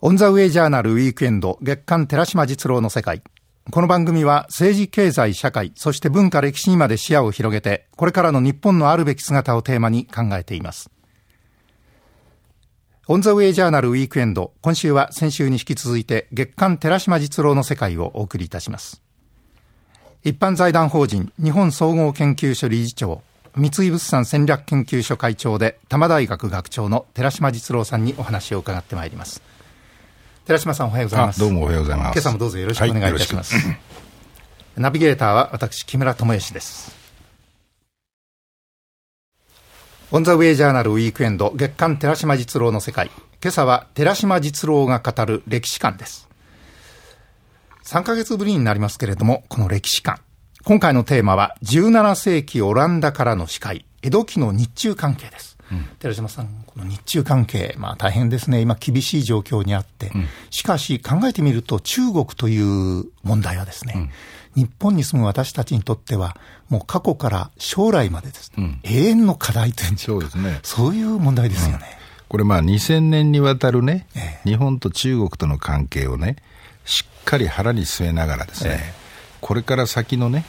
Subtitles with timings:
[0.00, 3.20] オンザウェイジャーナルウィークエンド月刊寺島実郎の世界。
[3.68, 10.88] この番組は政治、経済、社会、そして文化、歴史にまで視野を広げて、これからの日本のあるべき姿をテーマに考えています。
[13.08, 19.02] オンザウェイジャーナルウィークエンド、今週は先週に引き続いて月刊寺島実郎の世界をお送りいたします。
[20.22, 23.20] 一般財団法人日本総合研究所理事長、
[23.56, 29.42] 三井物産戦略研究所会長で多摩大学学長の寺島実郎さんにお話を伺ってまいります。
[30.48, 31.40] 寺島さんおはようございます。
[31.40, 32.16] どうもおはようございます。
[32.16, 33.54] 今朝もどうぞよろしくお願いいたします。
[33.54, 33.78] はい、
[34.78, 36.96] ナビゲーターは私、木村智之です。
[40.10, 43.10] オンザウェイジャーナルウィークエンド月刊寺島実郎の世界。
[43.42, 46.30] 今朝は寺島実郎が語る歴史観です。
[47.84, 50.18] 3ヶ月ぶりになりますけれども、この歴史観。
[50.64, 55.47] 今回のテーマは17世紀オランダからの司会、江戸期の日中関係です。
[55.98, 64.10] 寺島さん、この日中関係、まあ、大変ですね、今、厳しい状況にあって、うん、しかし考えてみると、中国という問題はですね、うん、
[64.54, 66.36] 日本に住む私たちにとっては、
[66.68, 71.98] もう過去から将来までですね、永遠の課題というそうですね、そういう問題ですよね。
[72.28, 76.36] これ、まあ、2000年にわたるね、ええ、日本と中国との関係をね、
[76.84, 78.94] しっかり腹に据えながらですね、え、
[79.40, 80.44] これから先のね、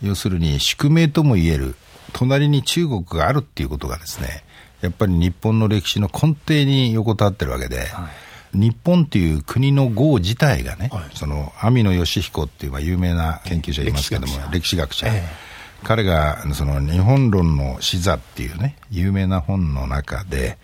[0.00, 1.74] 要するに宿命ともいえる、
[2.14, 4.44] 隣に中国があるっていうことがですね、
[4.80, 8.08] やっぱり日本の歴史の根底に横たわってるわけで、は
[8.54, 15.08] い、日本という国の号自体がね、はい、その網野義彦っていう有名な研究者いますけども、歴史学者。
[15.08, 20.56] えー、彼がその日本論の視座っていうね、有名な本の中で、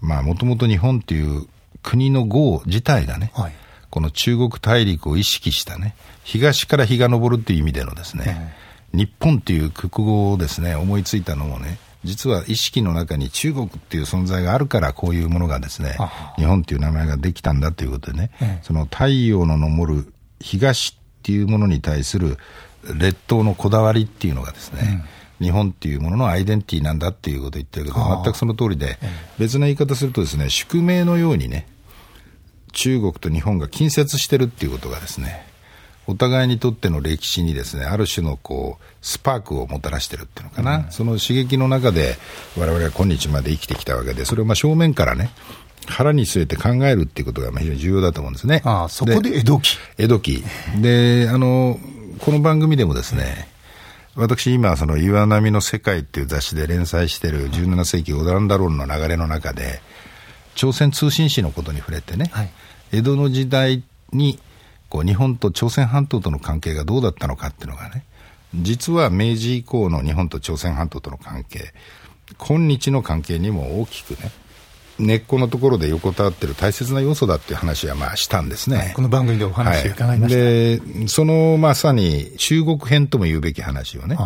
[0.00, 1.46] まあもともと日本っていう
[1.82, 3.52] 国の号自体がね、はい、
[3.88, 8.54] この中国大陸を意識したね、東から日が昇るっていう意味でのですね、
[8.92, 15.96] 日本っていう国語をですね、思いついたのもね、実は意識の中に中国っていう存在があるからこういうものがですね
[16.36, 22.38] 日本っていう名前ができたんだということでね、ええ、その太陽の昇る東っていうものに対する
[22.98, 25.04] 列島のこだわりっていうのがですね、
[25.40, 28.98] うん、日本っていうもののアイデンティティなんだっていうことを言ってるけど全くその通りで、
[29.38, 31.68] 別な言い方するとですね宿命のようにね
[32.72, 35.46] 中国と日本が近接してるっていうことがですね
[36.06, 42.16] お互いにとっての歴史にですねある種のこうスパークをもたらしてるっていうのかな、うん、その刺激の中で
[42.58, 45.30] 我々は今日まで生きてきたわけでそれをまあ正面からね
[45.86, 48.62] 腹に据えて考えるっていうことが非常に重要だと思うんですね。
[48.64, 49.78] ああそこで江戸期。
[49.98, 50.44] 江戸期。
[50.80, 51.78] で、あの、
[52.20, 53.48] この番組でもですね、
[54.14, 59.80] 私今、その岩波の世界っていう雑誌で連載している17世紀オランダロールの流れの中で、
[60.54, 62.50] 朝鮮通信史のことに触れてね、はい、
[62.92, 63.82] 江戸の時代
[64.12, 64.38] に
[64.92, 68.04] こう日本と朝鮮半島との関係がどうだったのかっていうのがね、
[68.54, 71.72] 実は明治以降の日本と朝鮮半島との関係、
[72.36, 74.30] 今日の関係にも大きくね、
[74.98, 78.92] 根っこのところで横たわっている大切な要素だっていう話はまあしたんですね。
[78.94, 80.38] この番組でお話を伺いました。
[80.38, 84.16] はい、で、そのまさに中国編とも言うべき話をね、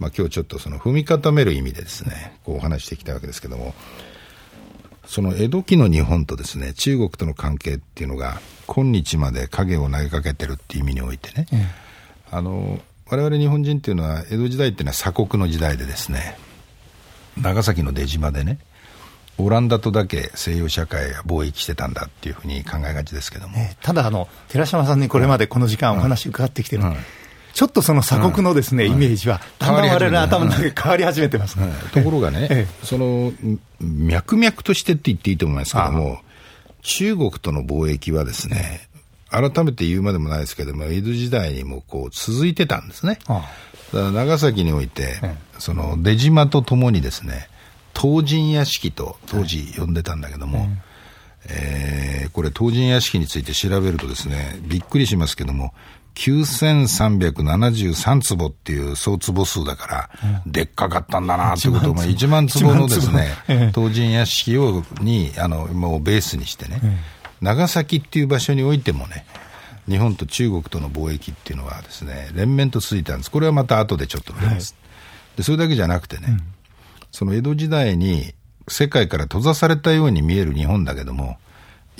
[0.00, 3.76] まあ今日ちょっとその踏み固める意味でですね、こうお話してきたわけですけども、
[5.10, 12.78] その江戸期の日本とですね、中国との関係っていうのが、今日まで影を投げかけてるっていう意味においてね、うん、あの、
[13.08, 16.38] 我々日本人っていうのは、江戸時代っていうのは鎖国の時代でですね、
[17.36, 18.60] 長崎の出島でね、
[19.36, 26.96] オランダとだけ西洋社会が貿易してたんだっていうふうに考えがちですけども、ただあの、寺島さんにこれまでこの時間お話伺ってきてる、うんうん、
[27.60, 31.58] ちょっとその鎖国のですね、イメージは、だんだん我々の頭の中で変わり始めてます、
[31.92, 33.34] ところがね、その
[33.80, 36.20] 脈々としてって言っていいと思いますけども、
[36.80, 38.88] 中国との貿易はですね、
[39.28, 43.18] 改めて言うまでもないですけども、江戸時代にもこう続いてたんですね。
[43.28, 43.44] だか
[43.92, 45.20] ら長崎において、
[45.58, 47.50] その出島とともにですね、
[47.94, 50.68] 東神屋敷と当時呼んでたんだけども、はい、
[51.50, 55.74] えー、これ東神屋敷について調べるとですね、びっくりしますけども、
[56.14, 60.10] 9373坪っていう総坪数だから、
[60.46, 63.28] でっかかったんだなということを、1万坪のですね、
[63.74, 66.80] 東神屋敷を、に、あの、もうベースにしてね、
[67.40, 69.24] 長崎っていう場所においてもね、
[69.88, 73.30] 日本と中国との貿易っていうのはですね、連綿と続いたんです。
[73.30, 74.76] これはまた後でちょっと触れます。
[75.36, 76.38] で、それだけじゃなくてね、
[77.10, 78.34] その江戸時代に
[78.68, 81.38] 世界から閉ざされたように見える日本だけども、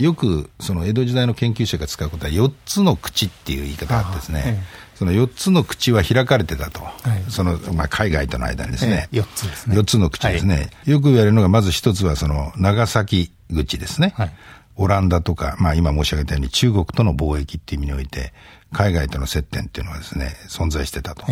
[0.01, 9.77] よくその江戸時代の研究者が使うことは4つの口っていう言い方があってですね、ええ、その4つの口は開かれてたと、はい、そのまあ、海外との間にですね、え、4つですね。
[9.77, 14.33] 4つの口ですね、はい、よく言われるのがまず1つはその長崎口ですね、はい、
[14.77, 18.33] オランダとか、まあ、今申し上げたように中国との貿易っていう意味において
[18.73, 21.27] 海外との接点っていうのはですね存在してたと、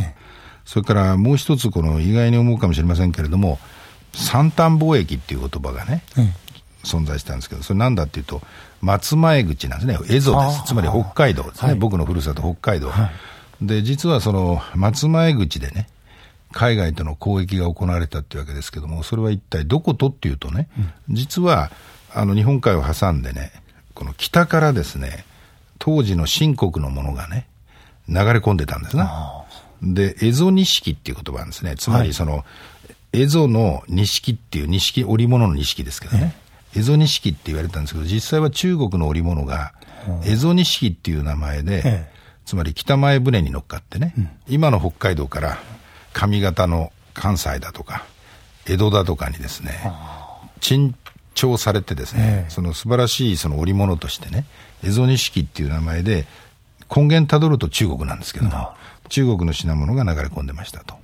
[0.64, 3.58] それからもう一つこの意外に思うかもしれませんけれども
[4.12, 6.02] 三端貿易っていう言葉がね、
[6.84, 8.40] 存在したんですけど、それなんだっていうと、
[8.80, 13.10] 松前口なんですね、蝦夷です、つまり北海道ですね、はい、僕のふるさと、北海道、は
[13.62, 15.88] い、で実はその松前口でね、
[16.52, 20.68] 海外との交易が行われたっていうわけですけども、それは一体どことっていうとね、
[21.08, 21.70] うん、実は
[22.14, 23.52] あの日本海を挟んでね、
[23.94, 25.24] この北からですね、
[25.78, 27.46] 当時の新国のものがね、
[28.08, 29.04] 流れ込んでたんですね。
[29.82, 31.74] で、蝦夷錦っていう言葉なんですね。
[31.76, 32.44] つまりその、は
[33.12, 36.34] い、蝦夷の錦っていう錦、織物の錦ですけどね。
[36.74, 39.72] 蝦夷錦って言われたんですけど、実際は中国の織物が、
[40.22, 42.08] 蝦夷錦っていう名前で、
[42.44, 45.58] つまり北前船に乗っかってね、うん、今の北海道から
[46.14, 48.06] 上方の関西だとか、
[48.66, 49.72] 江戸だとかにですね、
[50.60, 50.94] 珍
[51.34, 54.46] 重されてですね、その素晴らしいその織物としてね、
[54.82, 56.26] 蝦夷錦っていう名前で、
[56.94, 58.72] 根源たどると中国なんですけども、
[59.08, 60.94] 中国の品物が流れ込んでましたと。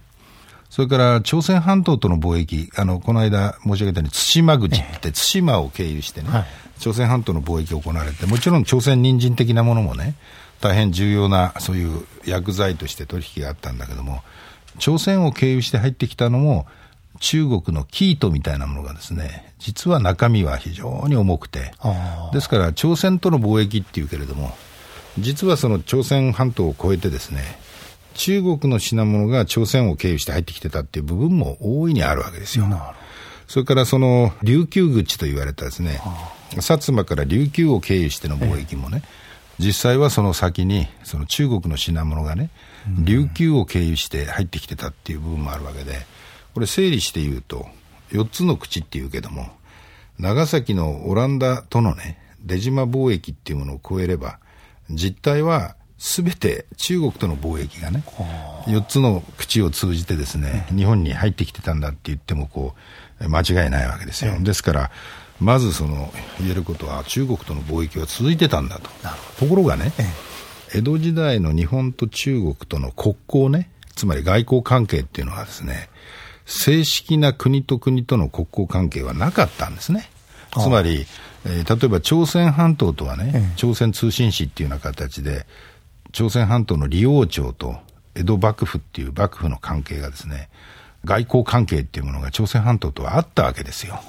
[0.75, 6.47] それから朝鮮半島との貿易、あのこの間申し上げたように、対馬口って、対馬を経由してね、はい、
[6.81, 10.17] 朝鮮半島の貿易が行われて、もちろん朝鮮人参的なものもね、
[10.61, 14.25] 大変重要なそういう薬剤として取引があったんだけども、
[14.81, 16.67] 朝鮮を経由して入ってきたのも、
[17.21, 21.71] 中国のキートみたいなものがですね、実は中身は非常に重くて、
[22.33, 24.53] ですから朝鮮との貿易っていうけれども、
[25.21, 27.63] 実はその朝鮮半島を越えてですね、
[28.15, 32.67] 中国の品物が朝鮮を経由して入ってきてたっていう部分も大いにあるわけですよ。
[33.47, 36.01] それからその琉球口と言われたですね、
[36.53, 39.03] 薩摩から琉球を経由しての貿易もね、
[39.59, 42.51] 実際はその先にその中国の品物がね、
[42.89, 46.07] 琉球を経由して入ってきてたっていう部分もあるわけで、
[46.55, 47.67] これ整理して言うと、
[48.11, 49.49] 4つの口っていうけども、
[50.19, 54.39] 長崎のオランダとのね、出島貿易っていうものを超えれば、
[54.91, 58.05] 実態はすべて中国との貿易がね、
[58.67, 62.75] 4つの口を通じてですね、日本に入ってきてたんだって言ってもこ
[63.23, 64.35] う、間違いないわけですよ。
[64.39, 64.91] ですから、
[65.41, 68.91] まずその言えることは中国との貿易は続いてたんだと。
[69.39, 69.93] ところがね、
[70.75, 75.89] 江戸時代の日本と中国との国交ね、つまり外交関係っていうのはですね、
[76.45, 80.11] 正式な国と国との国交関係はなかったんですね。
[80.53, 81.07] つまり、
[81.47, 85.47] えー、例えば朝鮮半島とはね、朝鮮通信使っていうような形で、
[86.15, 87.77] 朝鮮半島の李王朝と
[88.15, 90.49] 江戸幕府っていう幕府の関係がですね、
[91.05, 94.01] 外交関係っていうものが朝鮮半島とはあったわけですよ。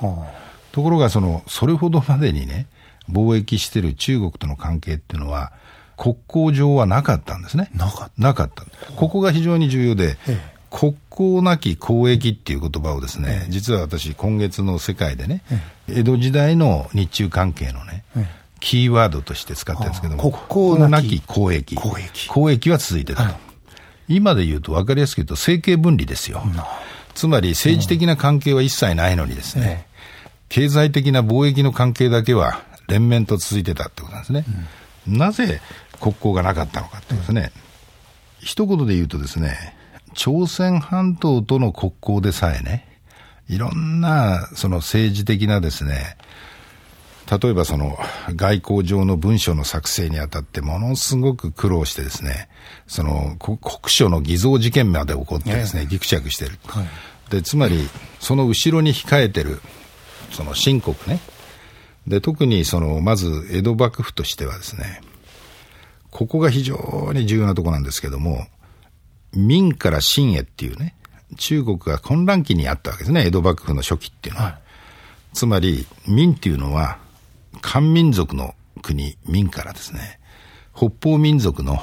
[0.72, 2.68] ところがその、それほどまでにね、
[3.10, 5.52] 貿易してる中国との関係っていうのは、
[5.98, 7.72] 国交上はなかったんですね。
[7.74, 8.22] なかった。
[8.22, 8.64] なかった。
[8.96, 10.18] ここが非常に重要で、
[10.70, 15.42] 国交なき交易っていう言葉をですね、実は私、今月の世界でね、
[15.90, 18.04] 江戸時代の日中関係のね、
[18.66, 21.76] キーワードとして使ってるんですけども、国交なき交易。
[21.76, 22.28] 交易。
[22.28, 23.30] 交易は続いてたと。
[23.30, 23.38] は
[24.10, 26.42] い、今で言うと分かりやすく言うと、政経分離ですよ。
[27.14, 29.86] つまり政治的な関係は一切ないのにですね、
[30.50, 34.46] 経済的な貿易の関係だけは連綿と続いてたってことなんですね。
[35.08, 35.62] うん、なぜ
[36.02, 37.52] 国交がなかったのかってことですね。
[38.42, 39.76] うん、一言で言うとですね、
[40.16, 42.88] 朝鮮半島との国交でさえね、
[43.48, 46.18] いろんなその政治的なですね、
[47.30, 47.98] 例えばその
[48.36, 52.50] 外交上の文書の作成にあたってものすごく苦労してですね、
[52.88, 56.52] その国書の偽造事件まで起こってですね、ぎくしゃくしてる。
[56.68, 56.88] はい、
[57.32, 57.90] で、つまり
[58.20, 59.60] その後ろに控えてる、
[60.32, 61.20] その新国ね。
[62.08, 65.02] で、特にその、まず江戸幕府としてはですね、
[66.12, 68.46] ここが非常に重要なところなんですけども、
[69.34, 70.96] 明から清へっていうね、
[71.38, 74.46] 中国が混乱期にあったわけですね、江戸幕府の初期っていうのは。
[74.46, 74.58] はい、
[75.34, 77.00] つまり、明っていうのは、
[77.62, 80.20] 漢民族の国、明からですね、
[80.76, 81.80] 北方民族の、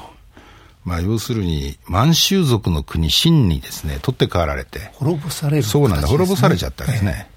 [0.84, 4.90] まあ、要するに、満州族の国、清にですね、取って代わられて。
[4.94, 7.28] 滅ぼされる、ね、そうなんだ、滅ぼされちゃったんですね。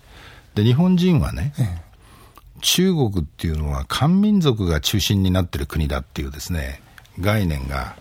[0.56, 1.82] ええ、で、日本人はね、え、
[2.62, 6.82] 中国っていうのは漢民族が中心になってる国だっていうですね、
[7.20, 7.96] 概念が、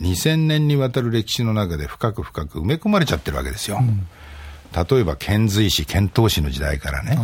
[0.00, 3.78] 2000年にわたる歴史の中で深く深く埋め込まれちゃってるわけですよ。
[3.80, 4.06] うん、
[4.72, 7.18] 例えば、遣隋使、遣唐使の時代からね、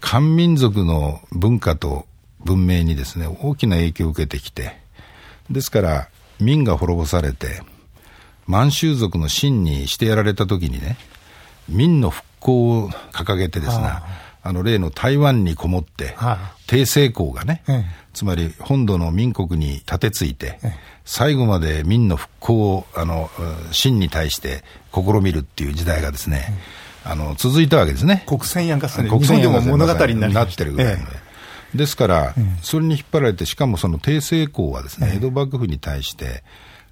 [0.00, 2.06] 漢民族の文化と
[2.40, 4.76] 文明にですね、大きな影響を受けてきて、
[5.50, 6.08] ですから、
[6.40, 7.62] 明が滅ぼされて、
[8.46, 10.96] 満州族の秦にしてやられた時にね、
[11.68, 13.90] 明の復興を掲げてですね、
[14.42, 16.16] あの例の台湾にこもって、
[16.66, 17.62] 帝政公がね、
[18.14, 20.58] つまり本土の民国に立てついて、
[21.04, 23.30] 最後まで民の復興をあの
[23.70, 24.62] 秦に対して
[24.94, 26.54] 試みるっていう時代がですね、
[27.08, 28.22] あの続いたわけですね。
[28.26, 31.06] 国戦やんか国戦でも物語になってるぐらいの、
[31.74, 36.44] ですから、それに引っ張られて、しかもその帝政公はですね、江戸幕府に対して、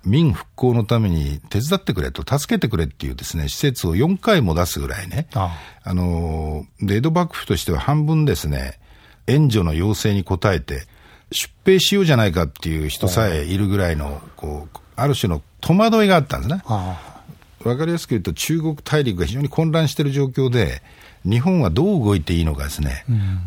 [0.06, 5.92] 民復興のために手伝ってくれと、助けてくれっていうですね、施設を4回も出すぐらいね、ああ。
[5.92, 8.78] の、で、江戸幕府としては半分ですね、
[9.26, 10.86] 援助の要請に応えて、
[11.32, 16.62] 出兵しようじゃないかっていう人さえいるぐらいの、こう、ある種の戸惑いがあったんですね。
[17.64, 20.82] わかりやすく言うと、中国大陸が非常に混乱している状況で、
[21.24, 23.04] 日本はどう動いていいのかですね、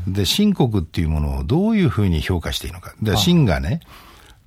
[0.07, 2.93] うん、で、新国っていうものをどういうふうに評価していいのか。
[3.01, 3.79] で、秦がね、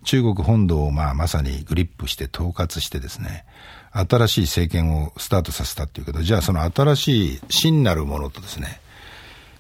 [0.05, 3.45] 中国本土をまあまさにグリップして統括してですね、
[3.93, 8.81] 新しい政権をスタートさせたっていうけど、じゃあその新しい真なるものとですね、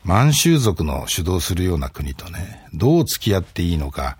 [0.04, 4.16] 満州族の主導するような国とね、どう付き合っていいのか、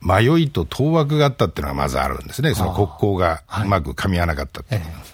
[0.00, 2.54] 迷いと当惑があったっていうのがまずあるんですね。
[2.54, 5.06] その国交がうまく噛み合わなかったっていうのが、はい、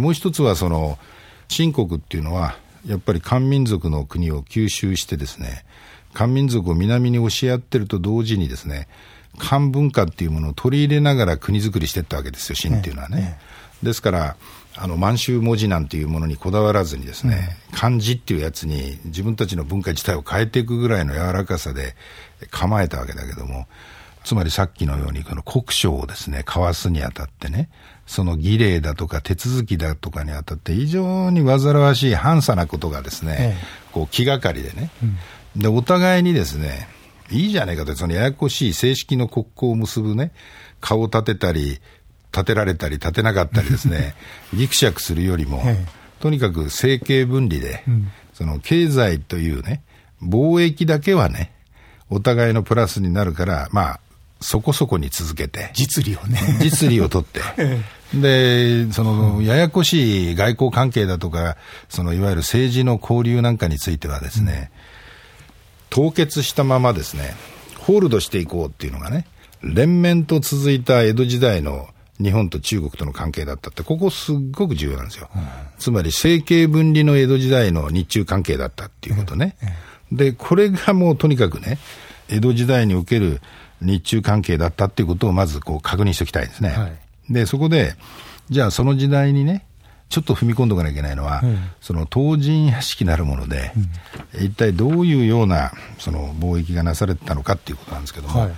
[0.00, 0.98] もう一つはその、
[1.48, 2.56] 新国っていうのは、
[2.86, 5.64] やっぱり漢民族の国を吸収してですね、
[6.14, 8.88] 漢民族を南に押し合ってると同時にですね、
[9.38, 13.38] 漢文化っていうものを取り入れながら国づくりしていったわけですよ、秦っていうのはね。
[13.82, 14.36] ですから、
[14.74, 21.94] あの満州文字なんていうものにこだわらずにですね、うん、漢字っていうやつに自分たちの文化自体を変えていくぐらいの柔らかさで
[22.50, 23.66] 構えたわけだけども、
[24.24, 27.68] つまりさっきのようにこの国書をですね、交わすにあたってね、
[28.06, 34.90] その儀礼だとか手続きだとかにあたって非常に煩わしい反差なことがですね、ええ、こう気がかりでね、
[35.54, 36.88] うん、で、お互いにですね、
[37.30, 40.32] いいじゃないかと、そのややこしい正式の国交を結ぶね、
[40.80, 41.80] 顔を立てたり、
[42.32, 44.14] 立てられたり立てなかったりですね、
[44.54, 45.62] ぎくしゃくするよりも、
[46.20, 49.82] とにかく政経分離で、うん、その経済というね、
[50.22, 51.52] 貿易だけはね、
[52.10, 54.00] お互いのプラスになるから、まあ、
[54.42, 55.70] そこそこに続けて。
[55.74, 56.38] 実利をね。
[56.60, 57.40] 実利を取って。
[58.14, 61.56] で、その、ややこしい外交関係だとか、
[61.88, 64.70] その、いわゆる政治の交流なんかについてはですね、
[65.88, 67.34] 凍結したままですね、
[67.78, 69.26] ホールドしていこうっていうのがね、
[69.62, 71.88] 連綿と続いた江戸時代の
[72.20, 75.28] 日本と中国との関係だったって、ここすっごく重要なんですよ。
[75.34, 75.42] うん、
[75.78, 79.56] つまり政経分離の江戸時代の日中関係だったっていうことね。
[80.10, 81.78] うん、で、これがもうとにかくね、
[82.28, 83.40] 江戸時代における
[83.82, 86.70] 日中関係だったっていうことをまずこう確認しておきたいですね。
[86.70, 87.94] はい、で、そこで、
[88.50, 89.66] じゃあその時代にね、
[90.08, 93.72] ちょっと踏み込んでおかなきゃいけないのは、うん、その東神屋敷なるもので、
[94.36, 98.52] うん、一体どういうようなその貿易がなされてたのかっていうことなんですけども、はい、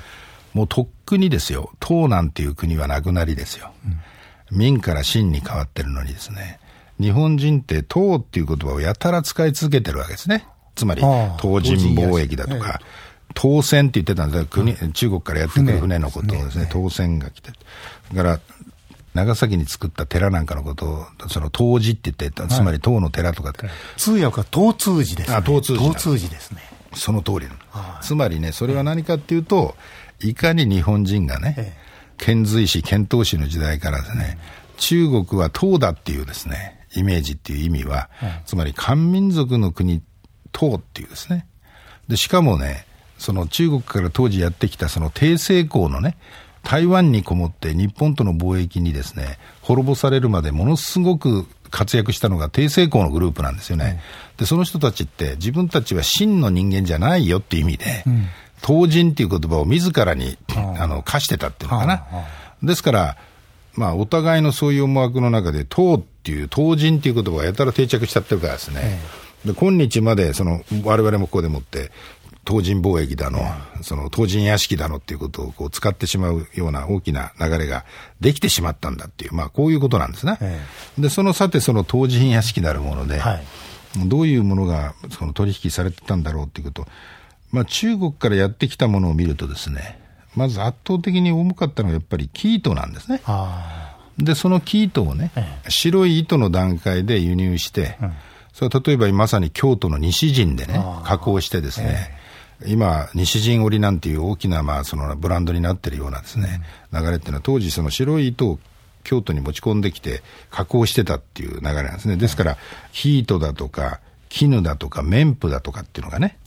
[0.52, 3.70] もうとっくにですよ、唐なんていう国はなくなりですよ。
[4.50, 6.58] うん、明から清に変わってるのにですね、
[7.00, 10.48] 日本人って唐っていう言葉をやたら使い続けてるわけですね。
[10.74, 11.02] つまり、
[11.40, 12.80] 東人貿易だとか、
[13.34, 14.46] 当選って言ってたんです。
[14.46, 15.98] 国、中国からやってくる船。
[15.98, 17.50] のことをですね、当選が来て。
[18.12, 18.40] だから、
[19.12, 23.68] 長崎に作った寺なんかのことを、その東寺って言って、つまり唐の寺とかって。
[23.96, 25.36] 通訳は東通寺ですね。
[25.36, 25.82] あ、東通寺。
[25.82, 26.60] 東通寺ですね。
[26.94, 27.46] その通り
[28.02, 29.76] つまりね、それは何かっていうと、
[30.20, 31.76] いかに日本人がね、
[32.18, 34.38] 遣隋使、遣唐使の時代からですね、
[34.76, 38.08] 中国は唐だっていうですね、イメージっていう意味は、
[38.46, 40.02] つまり漢民族の国、
[40.52, 41.46] 唐っていうですね。
[42.08, 42.86] で、しかもね、
[43.18, 46.16] その中国から当時やってきたその低成功のね、
[46.62, 54.02] 台湾にこもって日本との貿易にですね、滅ぼされるまでものすごく活躍したのが低成功のグループなんですよね。
[54.32, 58.26] うん、で、その人たちって自分たちは真の人間じゃないよっていう意味で、うん、
[58.62, 62.06] 当人っていう言葉を自らに、あの、課してたっていうのかな。
[62.62, 63.16] ですから、
[63.74, 69.00] まあ、お互いのそういう思惑の中で、党っていう、当人っていう言葉がやたら定着しちゃってるからですね。
[69.44, 71.90] で今日まで、その、我々もここでもって、
[72.46, 73.40] 東人貿易だの、
[73.82, 77.84] その東人屋敷だのっていうことをこう使ってしまうような大きな流れが
[78.20, 80.38] できてしまったんだっていう、まあこういうことなんですね。
[80.98, 83.44] で、そのさてその東人屋敷なるもので、はい、
[84.06, 86.86] どういうものがその取引されてたんだろうっていうこと、
[87.50, 90.00] まあ中国からやってきたものを見るとですね、
[90.34, 93.20] まず圧倒的に重かったのはやっぱり生糸なんですね。
[94.18, 95.30] で、その生糸をね、
[95.68, 98.12] 白い糸の段階で輸入して、うん、
[98.52, 102.16] それは例えばまさに京都の西陣でね、加工してですね、
[102.66, 108.58] 今、西陣織なんていう大きな、まあ、そのブランドになってるようなですね、流れっていうのは、当時、その白い糸を
[109.02, 112.16] 京都に持ち込んできて、加工してたっていう流れなんですね。
[112.16, 112.58] ですから、
[112.92, 116.38] ヒートだとか、絹だとか、綿布だとかっていうのがね、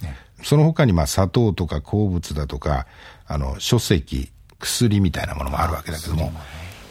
[0.44, 2.88] その他に、まあ、砂糖とか鉱物だとか、
[3.28, 6.34] あの、書籍、薬みたいなものもあるわけだけども、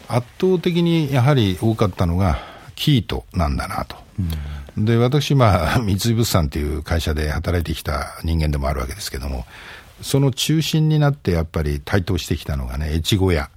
[0.08, 2.38] 圧倒的にやはり多かったのが、
[2.76, 3.96] キートなんだなと。
[4.20, 4.30] うん
[4.76, 9.46] で、私、まあ、 三井物産という会社で働いてきた人間でもあるわけですけども、
[10.02, 13.50] その中心になってやっぱり台頭してきたのがね、越後屋。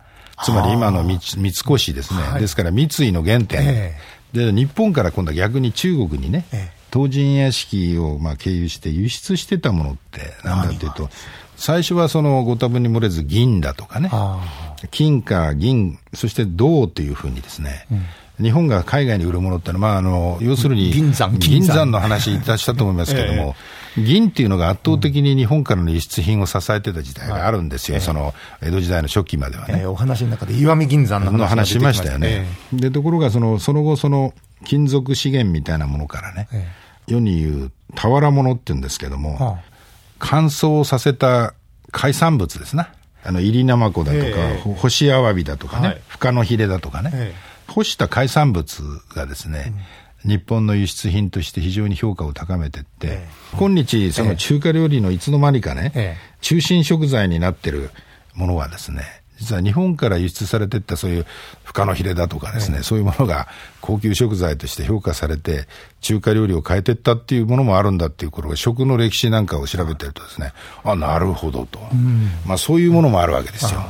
[0.43, 11.09] つまり今の三越ですね、はい、ですから三井の原点、えー、で日本から今度は逆に中国にね、えー、東神屋敷をまあ経由して輸出してたものってなんだっていうと、
[11.57, 14.09] 最初はそのご多分に漏れず銀だとかね、
[14.91, 17.85] 金貨、銀、そして銅というふうにですね、
[18.41, 23.55] 日本が海外に売るものってのは、まあ、あの要するに銀山銀山の話いたしたと思いますけれども、
[23.97, 29.79] 銀っていうのが圧倒的に日本からの輸出品を支えてた時代があるんですよ、その江戸時代の初期まではね。
[29.79, 32.45] えーお話の中で石見銀山の話しましたよね。
[32.71, 34.33] でところがその、その後、その
[34.65, 36.67] 金属資源みたいなものからね、え
[37.07, 39.59] 世に言う俵物っていうんですけども、はあ。
[40.19, 41.53] 乾燥させた
[41.91, 42.89] 海産物ですな。
[43.23, 46.01] あの、入りナマコだとか、干しアワビだとかね、はい。
[46.07, 47.33] 深のヒレだとかね、え
[47.69, 48.83] 干した海産物
[49.15, 49.73] がですね、
[50.25, 56.37] 日本の輸出品として非常に評価を高めていって、え今日、その中華料理のいつの間にかね、ええ。
[56.41, 57.91] 中心食材になってる
[58.33, 59.03] ものはですね、
[59.39, 61.25] 実は日本から輸出されていったそういう
[61.63, 63.47] 深のヒレだとかですね、そういうものが
[63.79, 65.65] 高級食材として評価されて、
[66.01, 70.51] 中華料理を変えていったっていうものもあるんだっていうことが、食の歴史なんかを調べてるとですね、
[70.83, 71.79] あ、なるほどと。
[72.45, 73.81] まあそういうものもあるわけですよ。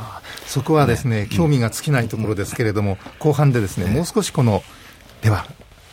[0.50, 4.64] そこはですね、興味が尽きないところですけれども、後半でですね、もう少しこの、
[5.22, 5.46] では、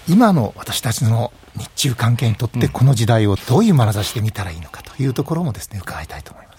[0.09, 6.57] 今の私たちの日中関係にとって、この時代をどういう眼差しで見たらいいのかというところもですね、伺いたいと思いま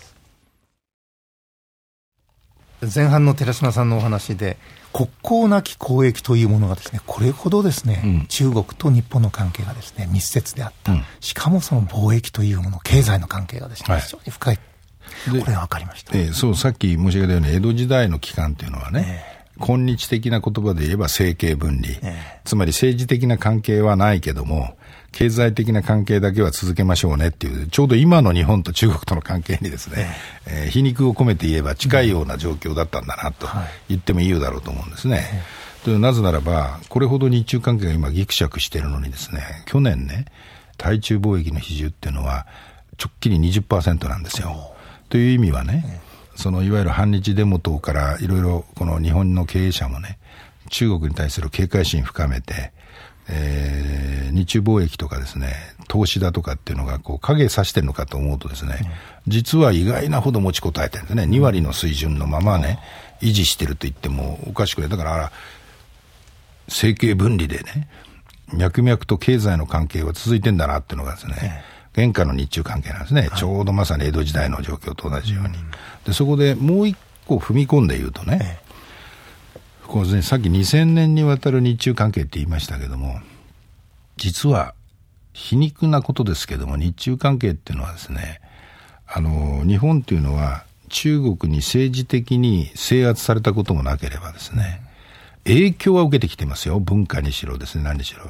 [2.92, 2.96] す。
[2.96, 4.60] 前半の寺島さんのお話で、
[4.94, 10.92] 国交なき交易というものがですね、これほどですね、うん中国と日本の関係がですね、密接であった。
[10.92, 14.60] うんしかもその貿易というもの、経済の関係がですね、はい非常に深い。
[15.32, 16.18] でこれは分かりました。
[16.18, 19.24] ええそう、さっき申し上げたように、江戸時代の期間っていうのはね、
[19.60, 24.78] 今日的な言葉で言えば政経分離、えつまり政治的な関係はないけども、
[25.12, 33.68] 経済的な関係だけは続けましょうねっていう、ちょうど今の日本と中国との関係にですね、えー皮肉を込めて言えば近いような状況だったんだなとはい。
[33.90, 35.44] 言ってもいいだろうと思うんですね。
[35.84, 40.26] というなぜならば、これほど日中関係が今ぎくしゃくしているのにですね、去年ね、
[40.78, 42.46] 対中貿易の比重っていうのは
[43.00, 44.76] 直近に20%なんですよ。
[45.10, 46.02] という意味はね、
[46.36, 50.20] そのいわゆる反日デモ等からいろいろこの日本の経営者もね、
[50.70, 52.72] 中国に対する警戒心深めて、
[53.30, 55.54] えー日中貿易とかですね、
[55.88, 58.80] 投資だとかっていうのがこう影さしてるのかと思うとですね、
[59.28, 61.24] 実は意外なほど持ちこたえてるんですね。
[61.24, 62.80] 2割の水準のままね、
[63.22, 64.90] 維持してると言ってもおかしくない。
[64.90, 65.32] だから、あら
[66.68, 67.88] 政経分離でね、
[68.54, 71.64] 脈々と経済の関係は続いてんだなっていうのがですね、
[71.98, 75.56] 現下の日中関係なんですね、ちょうどまさに江戸時代の状況と同じように。
[76.06, 78.60] で、そこでもう一個踏み込んで言うとね、
[79.88, 83.20] こうねさっき2000年にわたる日中関係って言いましたけども、
[84.16, 84.76] 実は
[85.34, 88.42] 皮肉なことですけども、日中関係っていうのはですね、
[89.08, 94.82] あの、日本っていうのは中国に政治的に制圧されたこともなければですね、
[95.46, 96.80] 影響は受けてきてますよ。
[96.80, 98.22] 文化にしろですね、何にしろ。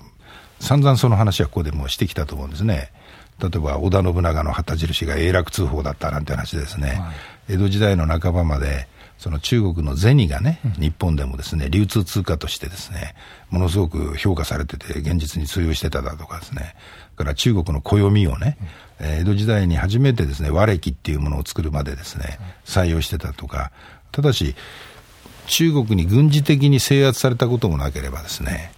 [0.59, 2.91] 散々その話はここでもうしてきたと思うんですね。
[3.39, 7.01] 例えば、織田信長の旗印が永楽通報だったなんて話ですね。
[7.49, 13.15] 江戸時代の半ばまで、その中国の銭がね、日本でもですね、流通通貨としてですね、
[13.49, 16.75] ものすごく評価されてて、現実に通用してただとかですね、
[17.15, 18.57] それから中国の暦をね、
[18.99, 23.71] えー江戸時代に初めてですね、和暦っていうものを作るまでですね、採用してたとか、
[24.11, 24.55] ただし、
[25.47, 28.71] 中国に軍事的に制圧されたこともなければですね、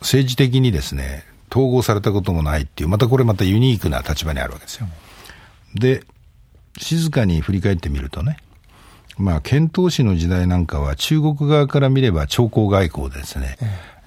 [0.00, 4.88] 政治的にですね、統合されたこともないっていう、またこれまたユニークな立場にあるわけですよ。
[5.74, 6.04] で、
[6.78, 8.38] 静かに振り返ってみるとね、
[9.16, 13.56] まあ、遣唐使の時代なんかは中国側から見れば朝貢外交でですね、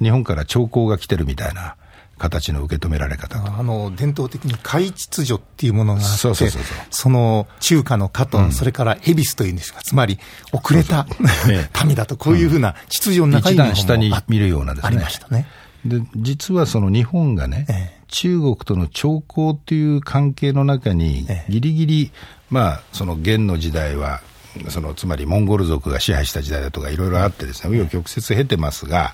[0.01, 1.75] 日本から朝貢が来てるみたいな
[2.17, 3.51] 形の受け止められ方と。
[3.53, 10.19] あの伝統的に海秩序っていうものがあって、そうそうそうその中華の加藤、それから恵比寿というんですが、つまり
[10.51, 11.07] 遅れた
[11.49, 14.87] え 民だと、こういうふうな秩序の中一に段下に見るようなですね。
[14.87, 15.47] ありましたね。
[15.87, 17.97] で、実はその日本がね、ええ。
[18.07, 22.11] 中国との朝貢っていう関係の中にええ、ギリギリ、
[22.49, 24.21] まあ、その元の時代は、
[24.69, 29.13] そのつまりモンゴル族が支配した時代だとかいろいろあってですね、紆余曲折経てますが、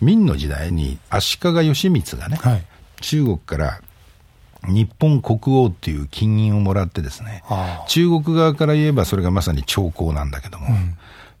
[0.00, 2.64] 明の時代に足利義満がね、はい。
[3.00, 3.80] 中国から
[4.68, 7.42] 日本国王っていう金印をもらってですね
[7.88, 10.68] 中国側から言えばそれがまさに朝貢なんだけども、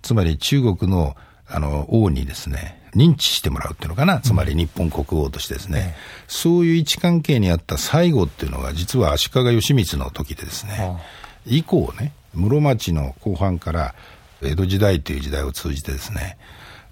[0.02, 1.16] つまり中国の
[1.48, 5.94] あの王にですね、認知してもらうっていうのかな、つまり日本国王としてですね、
[6.28, 11.00] そういう位置関係にあった最後っていうのが、実は足利義満の時でですね、
[11.46, 13.94] 以降ね、室町の後半から
[14.42, 16.36] 江戸時代という時代を通じてですね、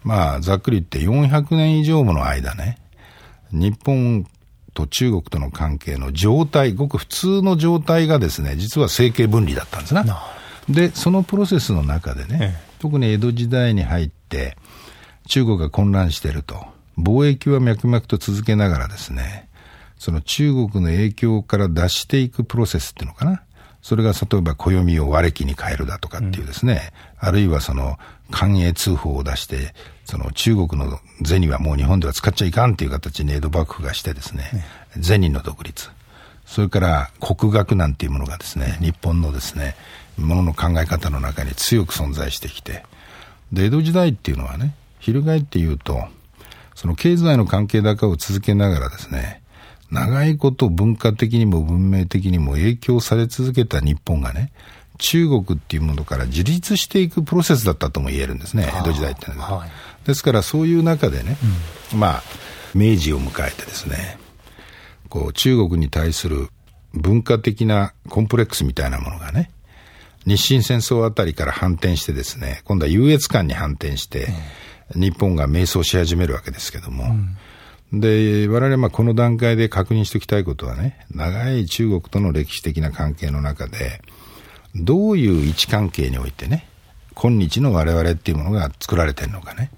[0.03, 2.79] まあ、ざっくり言って400年以上もの間ね、
[3.53, 4.27] 日本
[4.73, 10.23] と中国との関係の状態、ごく普通の状態がですね、実は政経分離だったんですねな。
[10.69, 12.71] で、そのプロセスの中でね、ええ。
[12.79, 14.57] 特に江戸時代に入って、
[15.31, 16.67] 中国が混乱していると、
[16.99, 19.49] 貿易は脈々と続けながらですね、
[19.97, 23.43] その中国の影響から脱していくプロセスっていうのかな、
[23.81, 27.97] それが例えば暦を割木に変えるだとかっていうですね、うん、あるいはその
[28.33, 29.73] 官営通報を出して、
[30.05, 34.65] その中国の銭はもう日本では使っちゃいかんっていう形に江戸幕府がしてですね、ね
[35.01, 35.91] 銭の独立、
[36.45, 39.77] それから国学なんていうものがですね、日本のですね、
[40.19, 42.83] ものの考え方の中に強く存在してきて、
[43.53, 46.05] で、江戸時代っていうのはね、翻って言うと、
[46.75, 49.43] その経済の関係高を続けながらですね、
[49.91, 54.53] 長いこと文化的にも文明的にも影響され続けた日本がね、
[54.99, 59.57] 中国っていうものから自立していくプロセスだったとも言えるんですね、江戸時代ってのは。
[59.59, 59.71] はい、
[60.07, 61.37] ですからそういう中でね、
[61.93, 62.23] うん、まあ、
[62.75, 64.19] 明治を迎えてですね、
[65.09, 66.51] こう中国に対する
[66.93, 69.51] 文化的なコンプレックスみたいなものがね、
[70.27, 74.29] 日清戦争あたりから反転してですね、今度は優越感に反転して、
[74.95, 77.05] 日本が迷走し始めるわけですけども、
[77.93, 84.03] うん、で、我々はこの段階で確認しておきたいことはね、長い中国との歴史的な関係の中で、
[84.75, 86.67] どういう位置関係においてね、
[87.15, 89.71] 今日の我々っていうものが作られてるのかね。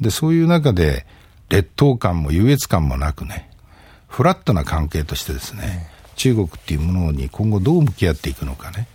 [0.00, 1.06] で、そういう中で、
[1.48, 3.50] 劣等感も優越感もなくね、
[4.08, 8.88] フラットな関係としてですね、中国っていうものに今後どう向き合っていくのかね、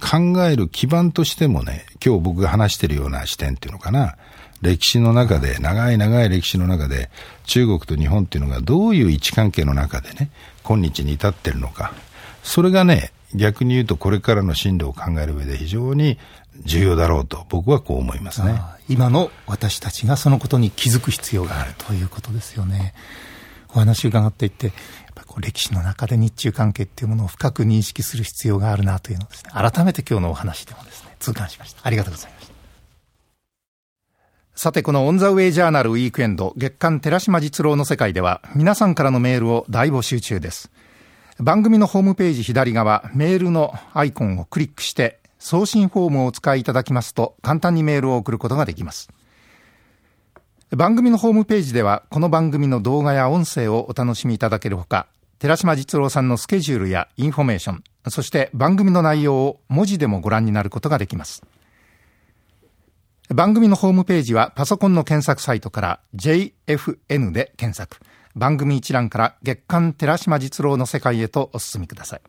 [0.00, 4.16] 考える基盤としてもね、今日僕が話しているような視点っていうのかな、
[4.60, 7.10] 歴史の中で、長い長い歴史の中で、
[7.44, 10.30] 中国と日本っていうのがどういう位置関係の中でね、
[10.62, 11.92] 今日に至ってるのか、
[12.42, 16.18] それがね、逆に言うとこれからの進路を考える上で非常に
[16.64, 18.60] 重要だろうと僕はこう思いますね。
[18.88, 22.94] 今の私たちがそのことに気づく必要があるということですよね。
[23.70, 24.74] お話伺っていて、やっ
[25.14, 31.80] ぱこう歴史の中で日中関係っていうものを深く認識する必要があるなというのをですね、改めて今日のお話でもですね、痛感しました。
[31.84, 32.47] ありがとうございました。
[34.60, 40.72] さて、このオンザウェイジャーナルウィークエンド月刊寺島実郎の世界では皆さんからのメールを大募集中です。
[41.38, 49.08] 番組のホームページ左側、メールのアイコンをクリックして送信フォームをお使いいただきますと簡単にメールを送ることができます。
[50.70, 55.06] 番組のホームページではこの番組の動画や音声をお楽しみいただけるほか、
[55.38, 61.44] 寺島実郎さんのスケジュールやインフォメーション、そして番組の内容を文字でもご覧になることができます。
[63.34, 67.98] 番組のホームページはパソコンの検索サイトから JFN で検索。
[68.34, 72.20] 番組一覧から月刊寺島実郎の世界へとお進みください。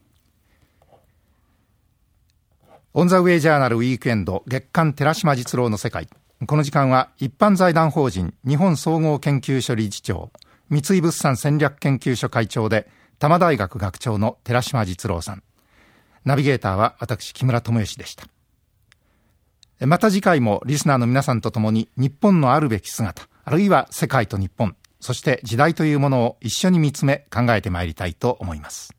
[2.94, 6.10] オンザウェイジャーナルウィークエンド月刊寺島実郎の世界。
[6.46, 10.32] この時間は一般財団法人日本総合研究所理事長、
[10.70, 15.44] 三井物産戦略研究所会長で、多摩大学学長の寺島実郎さん。
[16.26, 18.26] ナビゲーターは私、木村智義でした。
[19.86, 28.99] また次回もリスナーの皆さんと共に日本のあるべき姿、あるいは世界と日本、そして時代というものを一緒に見つめ考えてまいりたいと思います。